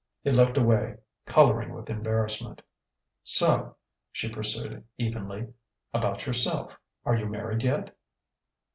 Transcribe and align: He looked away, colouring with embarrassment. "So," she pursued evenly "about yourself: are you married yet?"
He 0.23 0.31
looked 0.31 0.57
away, 0.57 0.97
colouring 1.27 1.75
with 1.75 1.87
embarrassment. 1.91 2.63
"So," 3.23 3.75
she 4.11 4.29
pursued 4.33 4.83
evenly 4.97 5.53
"about 5.93 6.25
yourself: 6.25 6.75
are 7.05 7.15
you 7.15 7.27
married 7.27 7.61
yet?" 7.61 7.95